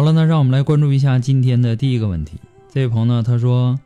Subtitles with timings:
[0.00, 2.38] 好了，那让我们来关注一下今天的第一个问题。
[2.72, 3.78] 这位朋友呢，他说：“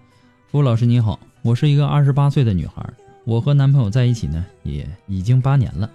[0.48, 2.88] 付老师你好，我是一个二十八岁的女孩，
[3.24, 5.90] 我和男朋友在一起呢，也已经八年了。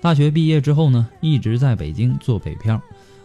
[0.00, 2.80] 大学毕业之后呢，一直在北京做北漂。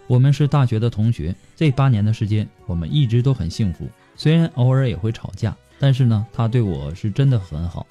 [0.05, 3.87] 我们是大学的同学，这八年的时间，我们一直都很幸福。
[4.17, 7.87] 虽然偶尔也会吵架，但是呢，他对我是真的很好。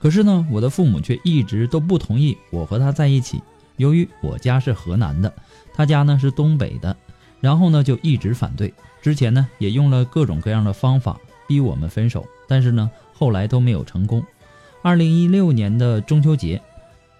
[0.00, 3.40] 可是呢，我的父母却一直都不同意我和他在一起。
[3.76, 5.32] 由于我家是河南的，
[5.72, 6.96] 他家呢是东北的。”
[7.44, 8.72] 然后呢，就一直反对。
[9.02, 14.24] 之前呢，也用了各种各样的方法逼我们分手，但是呢，后来都没有成功。
[14.80, 16.62] 二零一六年的中秋节，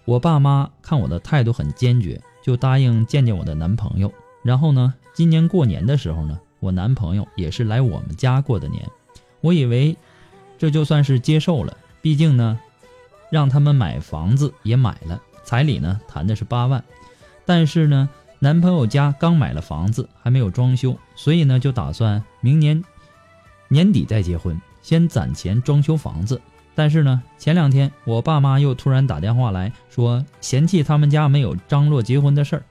[0.07, 4.11] 我爸妈看我的态度很坚决，就答应见见我的男朋友。
[4.43, 8.83] 然后呢，今年过年的时候呢，我男朋友也是来我们家过的年。
[9.43, 9.95] 我以为
[10.57, 12.59] 这就算是接受了，毕竟呢，
[13.29, 16.83] 让他们买房子也买了，彩礼呢谈的是八万，
[17.45, 18.09] 但是呢。
[18.45, 22.85] 男朋友家刚买了房子，还没有装修，所以呢就打算明年
[23.69, 26.39] 年底再结婚，先攒钱装修房子。
[26.75, 32.63] 但是呢，前两天我爸妈又突然打电话来说，嫌弃他们家没有张罗结婚的事儿，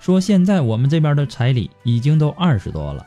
[0.00, 3.06] 说现在我们这边的彩礼已经都二十多了。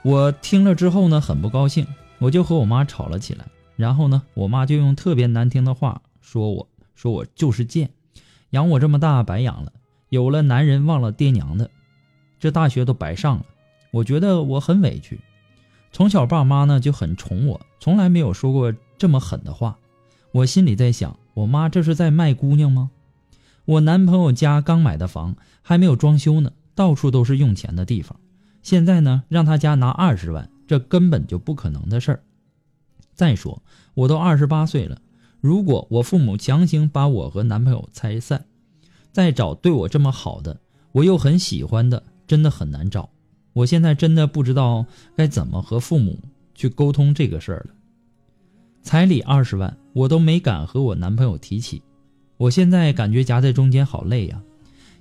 [0.00, 1.86] 我听了之后呢，很不高兴，
[2.18, 3.44] 我就和我妈吵了起来。
[3.76, 7.90] 然后呢，我妈就用特别难听的话说我，说我就是贱，
[8.52, 9.70] 养我这么大白养了。
[10.14, 11.68] 有了男人忘了爹娘的，
[12.38, 13.46] 这大学都白上了。
[13.90, 15.18] 我觉得我很委屈。
[15.90, 19.76] 从小爸妈呢就很宠我，从来没有说过这么狠的话。
[20.30, 22.92] 我心里在想，我妈这是在卖姑娘吗？
[23.64, 28.20] 我男朋友家刚买的房还没有装修呢，到处都是用钱的地方。
[28.62, 32.22] 现在呢，让他家拿二十万，这根本就不可能的事儿。
[33.14, 33.64] 再说，
[33.94, 34.98] 我都二十八岁了，
[35.40, 38.44] 如果我父母强行把我和男朋友拆散，
[39.14, 40.58] 再找对我这么好的，
[40.90, 43.08] 我又很喜欢的，真的很难找。
[43.52, 46.18] 我现在真的不知道该怎么和父母
[46.52, 47.74] 去沟通这个事儿了。
[48.82, 51.80] 彩礼二十万，我都没敢和我男朋友提起。
[52.38, 54.42] 我现在感觉夹在中间好累呀，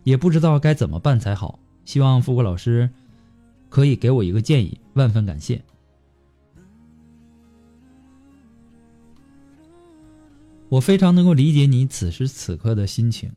[0.03, 1.57] 也不知道该怎么办才好。
[1.84, 2.88] 希望富贵老师
[3.68, 5.59] 可以给我一个建议，万分感谢。
[10.69, 13.31] 我非常能够理解你此时此刻的心情。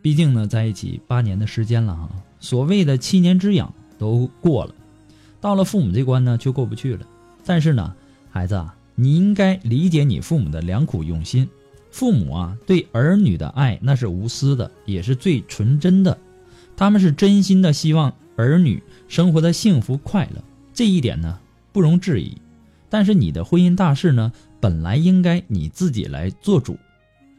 [0.00, 2.08] 毕竟呢，在一起八年的时间了哈，
[2.40, 4.74] 所谓的七年之痒都过了，
[5.40, 7.06] 到了父母这关呢，却过不去了。
[7.44, 7.94] 但是呢，
[8.30, 11.48] 孩子啊，你应该理解你父母的良苦用心。
[11.90, 16.16] 父母啊，对儿女的爱那是无私的，也是最纯真的。
[16.76, 21.40] 他们是真心的希望儿女生活的幸福快乐，这一点呢，
[21.72, 22.36] 不容置疑。
[22.88, 26.78] 但是你的婚姻大事呢，本来应该你自己来做主。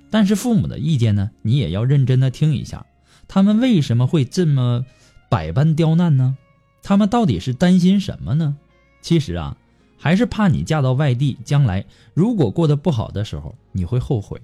[0.09, 2.85] 但是父母的意见呢，你也要认真的听一下，
[3.27, 4.85] 他们为什么会这么
[5.29, 6.37] 百般刁难呢？
[6.81, 8.57] 他们到底是担心什么呢？
[9.01, 9.57] 其实啊，
[9.97, 14.41] 还是怕你嫁到外地，将来如果过得不好的时候，你会后悔？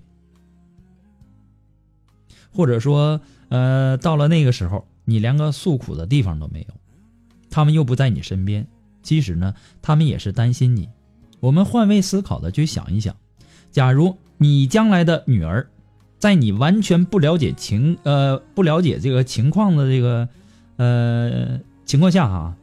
[2.52, 3.20] 或者说，
[3.50, 6.76] 呃，到了那个时候，你连个诉苦的地方都没有，
[7.50, 8.68] 他们又不在你身边。
[9.04, 10.90] 其实呢，他们也是担心你。
[11.40, 13.16] 我们换位思考的去想一想，
[13.72, 15.68] 假如你将来的女儿，
[16.20, 20.28] 在你完全不了解情呃不了解这个情况的这个
[20.78, 22.56] 呃情况下哈，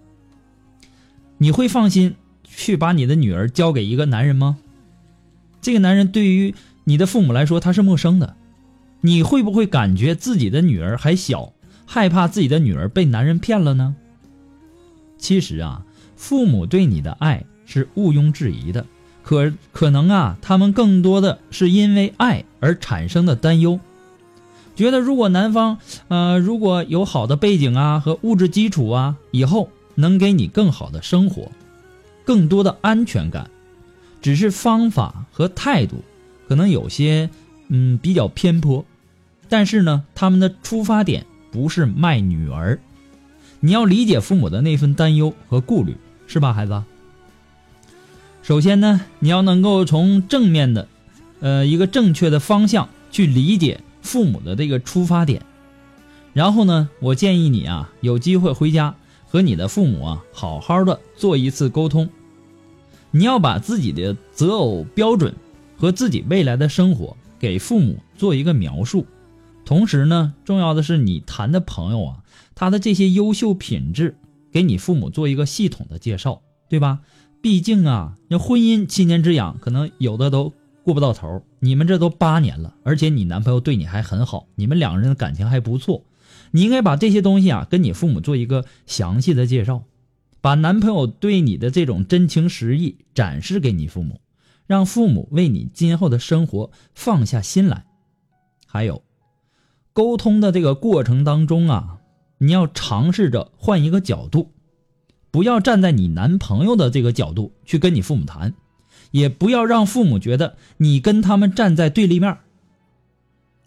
[1.39, 2.15] 你会放心
[2.45, 4.59] 去把你的女儿交给一个男人吗？
[5.61, 6.55] 这个男人对于
[6.85, 8.37] 你的父母来说他是陌生的。
[9.05, 11.53] 你会不会感觉自己的女儿还小，
[11.87, 13.97] 害怕自己的女儿被男人骗了呢？
[15.19, 15.85] 其实啊，
[16.15, 18.87] 父母对你的爱是毋庸置疑的，
[19.23, 23.79] 可可能啊，他们更多的是因为爱而产生的担忧，
[24.75, 25.79] 觉得如果男方
[26.09, 31.51] 呃如果有好的背景啊和物质基础啊，以后能给你更好的生活，
[32.25, 33.49] 更多的安全感，
[34.21, 36.03] 只是方法和态度
[36.49, 37.31] 可能有些
[37.69, 38.85] 嗯比较偏颇。
[39.49, 42.79] 但是呢，他们的出发点不是卖女儿，
[43.61, 45.95] 你要理解父母的那份担忧和顾虑，
[46.27, 46.83] 是吧，孩子？
[48.43, 50.89] 首先呢，你要能够从正面的，
[51.39, 55.43] 呃，一个正确的方向去理解父母的这个出发点。
[56.33, 58.97] 然后呢，我建议你啊，有机会回家
[59.27, 62.11] 和你的父母啊，好好的做一次沟通。
[63.13, 65.37] 你要把自己的择偶标准
[65.77, 69.07] 和自己未来的生活给父母做一个描述。
[69.65, 72.17] 同时呢，重要的是你谈的朋友啊，
[72.57, 74.17] 他的这些优秀品质，
[74.51, 76.99] 给你父母做一个系统的介绍，对吧？
[77.43, 80.55] 毕竟啊，那婚姻七年之痒，可能有的都
[80.85, 81.43] 过不到头。
[81.59, 86.05] 你们这都八年了，而且你男朋友对你还很好，你们两个人的感情还不错。
[86.53, 89.83] 你应该把这些东西啊，跟你父母做一个详细的介绍，
[90.41, 94.21] 把男朋友对你的这种真情实意展示给你父母，
[94.67, 97.85] 让父母为你今后的生活放下心来。
[98.67, 99.03] 还有。
[99.93, 101.99] 沟通的这个过程当中啊，
[102.39, 104.53] 你要尝试着换一个角度，
[105.33, 108.55] 不要站在你男朋友的这个角度去跟你父母谈，
[109.11, 112.39] 也不要让父母觉得你跟他们站在对立面。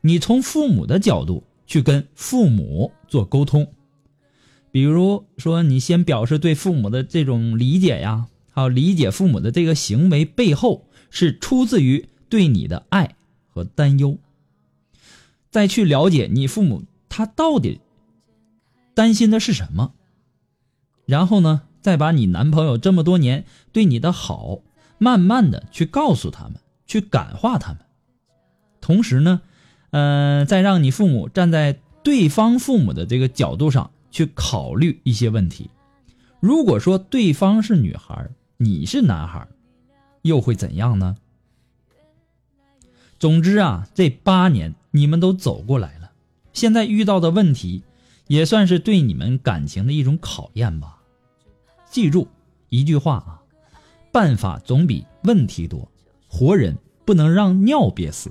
[0.02, 3.68] 你从父母的角度去跟父母做沟通，
[4.70, 13.16] 比如说你先表示对父母的这种理解呀，还有理解父母的这个行为背后是出自于对你的爱
[13.50, 14.20] 和担忧。
[15.50, 17.80] 再去了解你父母他到底
[18.94, 19.94] 担心的是什么，
[21.06, 24.60] 然后呢，再把你男朋友这么多年对你的好，
[24.98, 26.56] 慢慢的去告诉他们，
[26.86, 27.80] 去感化他们。
[28.82, 29.42] 同时呢，
[29.92, 35.70] 呃，再让你父母站在对方父母的这个角度上去考虑一些问题。
[36.40, 39.48] 如果说对方是女孩，你是男孩，
[40.22, 41.18] 又会怎样呢？
[43.18, 44.76] 总之啊，这八年。
[44.92, 46.14] 你们都走过来了，
[46.54, 47.84] 现在遇到的问题，
[48.28, 50.95] 也算是对你们感情的一种考验吧。
[51.96, 52.28] 记住
[52.68, 53.40] 一句话啊，
[54.12, 55.90] 办法总比问题多，
[56.28, 58.30] 活人不能让尿憋死。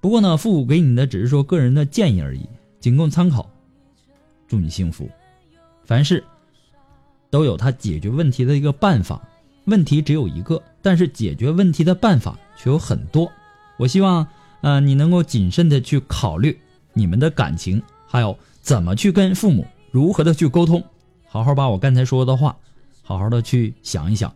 [0.00, 2.48] 不过呢，父母给你的只是说个人的建议而已，
[2.78, 3.50] 仅供参考。
[4.46, 5.10] 祝你幸福。
[5.82, 6.22] 凡事
[7.28, 9.20] 都有他解决问题的一个办法，
[9.64, 13.28] 问题只有一个，但是解决问题的办法却有很多。
[13.76, 14.24] 我希望。
[14.60, 16.56] 呃，你能够谨慎的去考虑
[16.92, 20.84] 你们的感情，还有怎么去跟父母如何的去沟通，
[21.28, 22.56] 好好把我刚才说的话，
[23.02, 24.34] 好好的去想一想。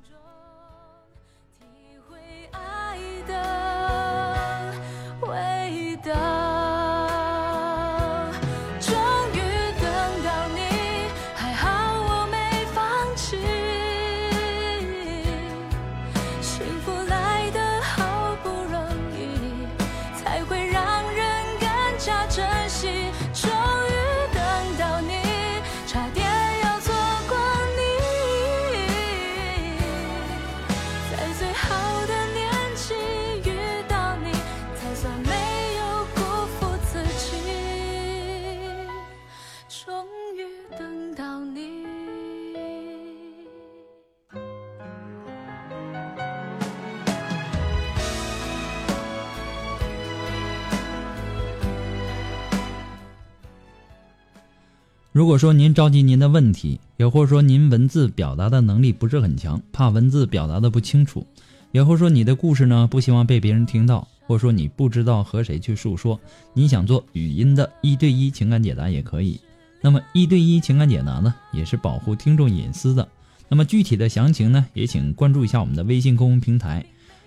[55.12, 61.26] 如果说您着急您的问题，也或者说您文字表达的能力不是很强，怕文字表达的不清楚，
[61.70, 66.18] 也或者说你的故事呢不希望被别人听到，或者说你不知道和谁去诉说，
[66.54, 69.38] 你想做语音的一对一情感解答也可以。
[69.82, 73.06] 那么一对一情感解答呢，也是保护听众隐私的。
[73.50, 76.86] 那么具体的详情呢，也请关注一下我们的微信公众平台，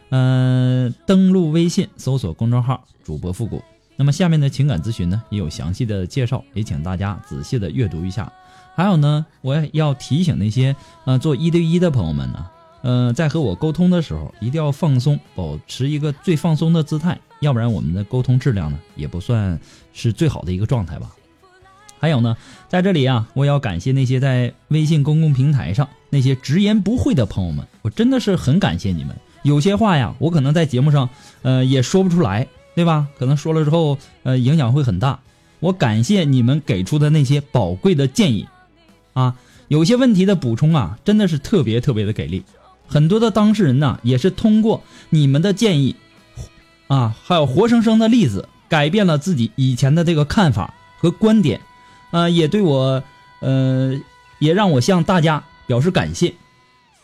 [0.09, 3.61] 嗯，登录微信搜索公众号“主播复古”。
[3.95, 8.31] 那么下面的情感咨询呢，也有详细的介绍，也请大家仔细的阅读一下。
[8.75, 10.75] 还有呢，我要提醒那些
[11.05, 12.45] 呃做一对一的朋友们呢，
[12.81, 19.57] 呃，在和我沟通的时候，一定要放松，保持一个最放松的姿态，要不然我们的沟通质量呢，也不算
[19.93, 21.09] 是最好的一个状态吧。
[21.97, 22.35] 还有呢，
[22.67, 29.15] 在这里啊，我要感谢那些在微信公共平台上那些直言不讳的朋友们，我真的是很感谢你们。
[29.43, 31.07] 有些话呀，我可能在节目上，
[31.43, 32.45] 呃，也说不出来。
[32.75, 33.07] 对吧？
[33.17, 35.19] 可能说了之后，呃，影响会很大。
[35.61, 38.47] 我感谢你们给出的那些宝贵的建议，
[39.13, 39.35] 啊，
[39.69, 42.43] 有些问题的补充啊，真的是特别特别的给力。
[42.87, 45.95] 很多的当事人呢，也是通过你们的建议，
[46.87, 51.61] 啊，还有活生生的例子，改变了自己以前的这个看法和观点，
[52.11, 53.01] 啊，也对我，
[53.39, 53.99] 呃，
[54.39, 56.33] 也让我向大家表示感谢。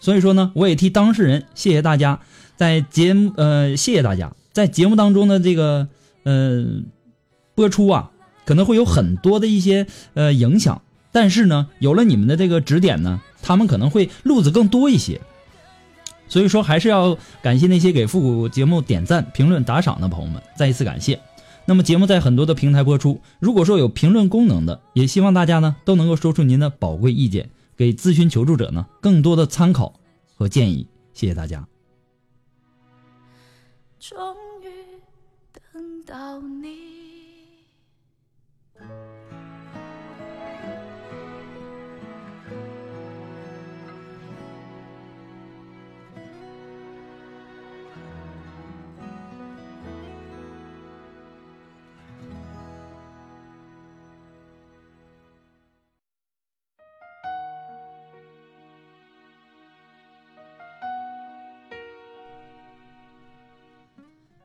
[0.01, 2.19] 所以说呢，我也替当事人谢谢大家，
[2.57, 4.33] 在节目，呃，谢谢大家。
[4.51, 5.87] 在节目当中的这个
[6.23, 6.65] 呃
[7.55, 8.11] 播出啊，
[8.45, 10.81] 可能会有很多的一些呃影响，
[11.11, 15.21] 但是呢，有了你们的这个指点呢，他们可能会路子更多一些。
[16.27, 21.19] 所以说，还是要感谢那些给复古节目点赞、评论、打赏的朋友们，再一次感谢。
[21.65, 29.93] 那么节目在很多的平台播出，如果说有评论功能的，也希望大家呢都能够说出您的宝贵意见，给咨询求助者呢更多的参考
[30.35, 30.87] 和建议。
[31.13, 31.70] 谢谢大家。
[34.01, 34.99] 终于
[35.53, 37.00] 等到你。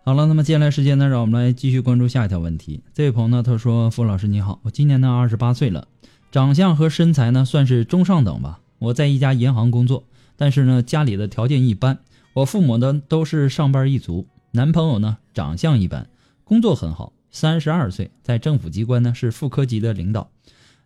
[0.08, 2.80] 好了，那么接下来时间呢，让我们来继续关注下一条问题。
[2.94, 5.88] 这位朋友呢，他说：“付老师你好，我今年呢二十八岁了，
[6.30, 8.60] 长相和身材呢算是中上等吧。
[8.78, 10.04] 我在一家银行工作，
[10.36, 11.98] 但是呢家里的条件一般。
[12.34, 16.08] 我父母呢都是上班一族，男朋友呢长相一般，
[16.44, 20.30] 工作很好，三十二岁，在政府机关呢是副科级的领导。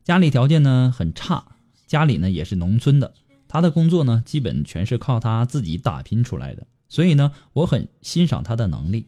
[0.03, 1.45] 家里条件呢很差，
[1.87, 3.13] 家里呢也是农村的，
[3.47, 9.07] 他的工作呢基本全是靠他自己打拼出来的。”所以呢，我很欣赏他的能力，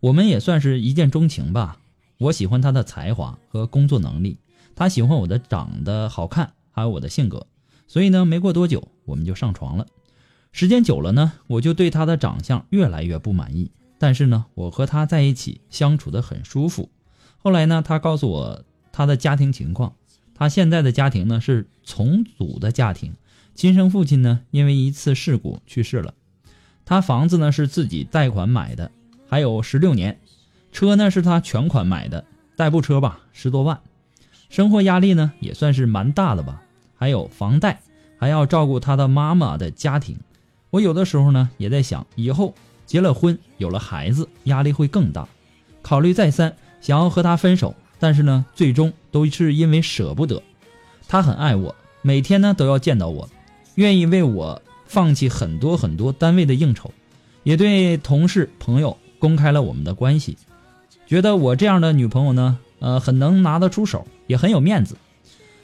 [0.00, 1.78] 我们也算是一见钟情吧。
[2.18, 4.38] 我喜欢他的才华和工作能力，
[4.76, 7.46] 他喜欢我的长得好看，还有我的性格。
[7.88, 9.86] 所以呢，没过多久我们就上床了。
[10.52, 13.72] 时间久了呢，我就对他的长相越来越不满意。
[13.98, 16.90] 但是呢，我和他在一起相处的很舒服。
[17.38, 19.96] 后来呢，他告诉我他的家庭情况，
[20.32, 23.14] 他现在的家庭呢是重组的家庭，
[23.56, 26.14] 亲生父亲呢因为一次事故去世了。
[26.86, 28.90] 他房子呢是自己贷款买的，
[29.28, 30.18] 还有十六年，
[30.70, 32.24] 车呢是他全款买的，
[32.56, 33.80] 代步车吧，十多万，
[34.50, 36.62] 生活压力呢也算是蛮大的吧，
[36.96, 37.80] 还有房贷，
[38.18, 40.18] 还要照顾他的妈妈的家庭。
[40.70, 45.26] 我有的时候呢也在想，以后结了婚，有了孩子，压力会更大。
[45.80, 50.42] 考虑再三，想要和他分手，但是呢，最终都是因为舍不得。
[51.08, 53.28] 他很爱我，每天呢都要见到我，
[53.76, 54.60] 愿意为我。
[54.86, 56.90] 放弃很多很多单位的应酬，
[57.42, 60.36] 也对同事朋友公开了我们的关系，
[61.06, 64.96] 觉得我这样的女朋友呢，呃，很能拿得出手，也很有面子。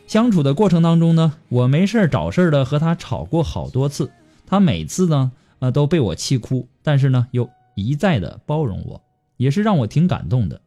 [0.07, 4.11] 相处的过程当中呢，我没事找事的和她吵过好多次，
[4.47, 9.00] 她每次呢，呃，都被我气哭，但是呢，又一再的包容我，
[9.37, 10.61] 也是让我挺感动的。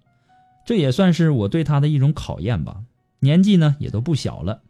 [0.66, 2.78] 这也算是我对她的一种考验吧。
[3.20, 4.62] 年纪呢，也都不小了。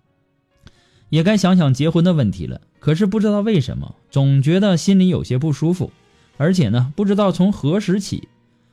[1.13, 5.91] 也该想想结婚的问题了，可是不知道为什么，总觉得心里有些不舒服，
[6.37, 8.29] 而且呢，不知道从何时起，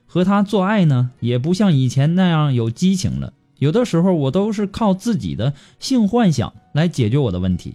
[0.07, 3.35] 和他做爱呢，也不像以前那样有激情了。
[3.59, 7.75] 有的时候，我都是靠自己的性幻想来解决我的问题。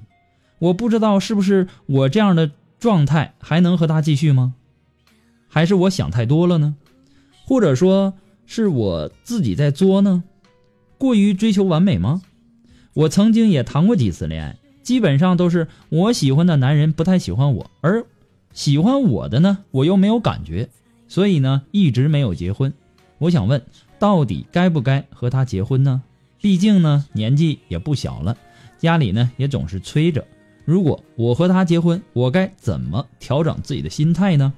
[0.58, 4.56] 我不知道是不是我这样的状态还能和他继续吗？
[5.48, 6.76] 还是我想太多了呢？
[7.46, 8.16] 或者说
[8.48, 10.24] 是我自己在作呢？
[10.98, 12.24] 过于追求完美吗？
[12.96, 18.06] 我曾经也谈过几次恋爱，基本上都是我喜欢的男人不太喜欢我，而
[18.54, 20.70] 喜欢我的呢，我又没有感觉，
[21.10, 22.74] 所以呢，一直没有结婚。
[23.18, 23.62] 我想问，
[24.00, 26.02] 到底该不该和他结婚呢？
[26.40, 28.38] 毕竟呢，年纪也不小了，
[28.78, 30.26] 家里呢也总是催着。
[30.64, 34.54] 如果我和他结婚，我该怎么调整自己的心态呢？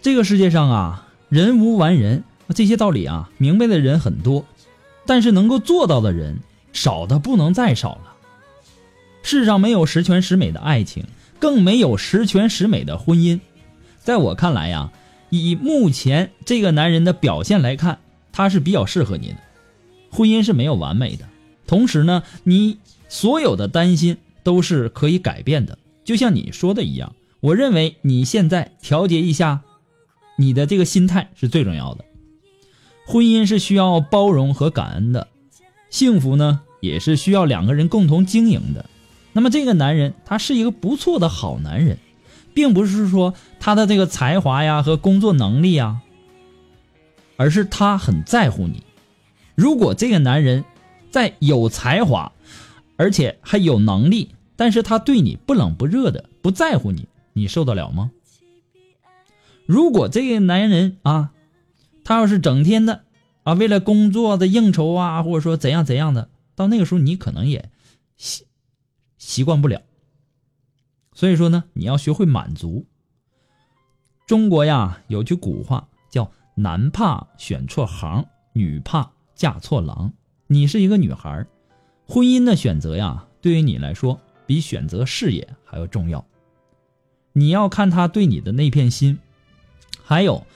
[0.00, 2.22] 这个世界上啊，人无完人。
[2.54, 4.44] 这些道理啊，明白的人很多，
[5.04, 6.38] 但是能够做到的人
[6.72, 8.14] 少的不能再少了。
[9.22, 11.04] 世上没有十全十美的爱情，
[11.40, 13.40] 更没有十全十美的婚姻。
[13.98, 14.92] 在我看来呀，
[15.30, 17.98] 以目前这个男人的表现来看，
[18.32, 19.36] 他是比较适合你的。
[20.10, 21.24] 婚姻是没有完美的，
[21.66, 25.76] 同时呢，你所有的担心都是可以改变的。
[26.04, 29.62] 就像你说的一样，我认为你现在调节一下
[30.38, 32.04] 你的这个心态是最重要的。
[33.06, 35.28] 婚姻是需要包容和感恩的，
[35.90, 38.84] 幸福呢也是需要两个人共同经营的。
[39.32, 41.98] 那么这个男人他是一个不错的好男人，
[42.52, 46.00] 并不是说他的这个才华呀和工作能力呀，
[47.36, 48.82] 而是他很在乎你。
[49.54, 50.64] 如果这个男人
[51.10, 52.32] 在有才华，
[52.96, 58.10] 而且还有能力，但是他对你不冷不热的，不在乎你，你受得了吗？
[59.64, 61.30] 如果这个男人啊，
[62.06, 63.02] 他要是整天的
[63.42, 67.68] 啊，为了工作的应酬啊，或者说怎样怎样的，到那个时候你可能也
[68.16, 68.46] 习
[69.18, 69.82] 习惯不了。
[71.14, 72.86] 所以说呢，你要学会满足。
[74.24, 80.12] 中国呀有句古话叫“男怕选错行，女怕嫁错郎”。
[80.46, 81.44] 你是一个女孩，
[82.06, 86.24] 婚姻的选择呀，对于你来说比选择事业还要重要。
[87.32, 89.18] 你要看他对你的那片心，
[90.04, 90.46] 还有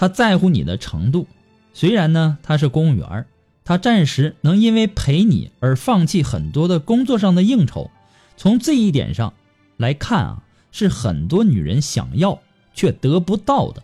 [0.00, 1.26] 他在乎你的程度。
[1.74, 3.26] 虽然呢他是公务员，
[3.64, 7.90] 他暂时能因为陪你而放弃很多的工作上的应酬。
[8.38, 9.34] 从这一点上
[9.76, 10.42] 来看啊，
[10.72, 12.40] 是很多女人想要
[12.72, 13.82] 却得不到的。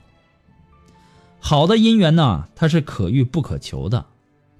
[1.38, 4.06] 好的姻缘呢，它是可遇不可求的，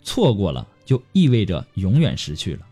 [0.03, 0.69] 错过了。
[0.85, 2.67] 就意味着永远失去了。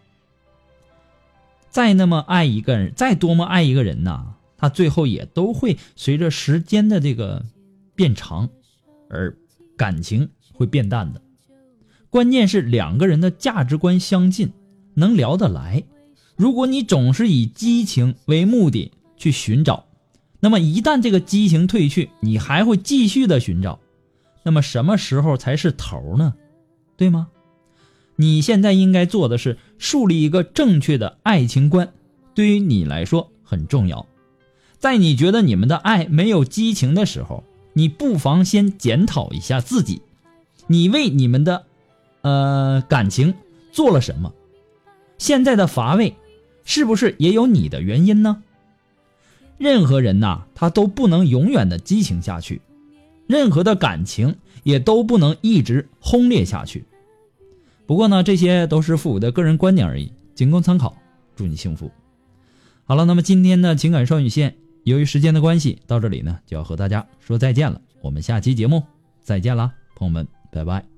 [1.71, 7.45] 再那么爱一个人，再多么爱一个人呐，他最后也都会随着时间的这个
[7.97, 8.51] 变长，
[9.09, 9.37] 而
[9.77, 11.21] 感情会变淡的。
[12.11, 14.53] 关键是两个人的价值观相近，
[14.95, 15.83] 能聊得来。
[16.37, 19.87] 如果你总是以激情为目的去寻找，
[20.41, 23.81] 那么一旦这个激情褪去，你还会继续的寻找。
[24.43, 26.35] 那么什么时候才是头呢？
[26.97, 27.29] 对吗？
[28.17, 31.93] 你现在应该做的是树立一个正确的爱情观，
[32.35, 34.07] 对于你来说很重要。
[34.79, 37.43] 在你觉得你们的爱没有激情的时候，
[37.75, 40.01] 你不妨先检讨一下自己，
[40.67, 41.67] 你为你们的，
[42.23, 43.35] 呃感情
[43.71, 44.33] 做了什么？
[45.19, 46.15] 现在的乏味，
[46.65, 48.43] 是不是也有你的原因呢？
[49.59, 52.63] 任何人呐，他都不能永远的激情下去，
[53.27, 56.85] 任何的感情也都不能一直轰烈下去。
[57.87, 60.97] 不过呢，这些都是父母的个人观点而已，仅供参考。
[61.37, 61.91] 祝你幸福。
[62.85, 67.81] 好了，那么今天的情感少女线，由于时间的关系，到这里呢就要和大家说再见了。
[68.01, 68.83] 我们下期节目
[69.21, 70.94] 再见啦，朋友们，拜拜。